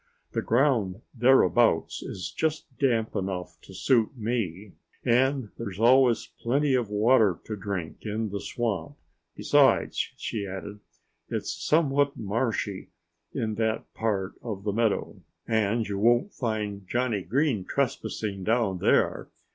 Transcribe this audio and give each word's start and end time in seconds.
"The 0.31 0.41
ground 0.41 1.01
thereabouts 1.13 2.01
is 2.01 2.31
just 2.31 2.65
damp 2.79 3.15
enough 3.15 3.61
to 3.61 3.71
suit 3.75 4.17
me. 4.17 4.71
And 5.05 5.51
there's 5.59 5.79
always 5.79 6.31
plenty 6.41 6.73
of 6.73 6.89
water 6.89 7.39
to 7.43 7.55
drink 7.55 7.97
in 8.03 8.29
the 8.29 8.41
swamp.... 8.41 8.95
Besides," 9.35 9.97
she 10.17 10.47
added, 10.47 10.79
"it's 11.29 11.53
somewhat 11.53 12.17
marshy 12.17 12.89
in 13.35 13.53
that 13.57 13.93
part 13.93 14.33
of 14.41 14.63
the 14.63 14.73
meadow. 14.73 15.21
"And 15.47 15.87
you 15.87 15.99
won't 15.99 16.33
find 16.33 16.87
Johnny 16.87 17.21
Green 17.21 17.63
trespassing 17.63 18.43
down 18.43 18.79
there. 18.79 19.29